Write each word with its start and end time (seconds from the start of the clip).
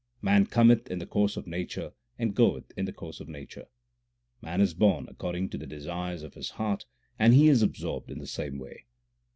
Man 0.19 0.47
cometh 0.47 0.89
in 0.89 0.97
the 0.97 1.05
course 1.05 1.37
of 1.37 1.45
nature 1.45 1.93
and 2.17 2.33
goeth 2.33 2.71
in 2.75 2.85
the 2.85 2.91
course 2.91 3.19
of 3.19 3.29
nature. 3.29 3.67
Man 4.41 4.59
is 4.59 4.73
born 4.73 5.05
according 5.07 5.49
to 5.49 5.59
the 5.59 5.67
desires 5.67 6.23
of 6.23 6.33
his 6.33 6.49
heart, 6.57 6.85
and 7.19 7.35
he 7.35 7.49
is 7.49 7.61
absorbed 7.61 8.09
in 8.09 8.17
the 8.17 8.25
same 8.25 8.57
way. 8.57 8.87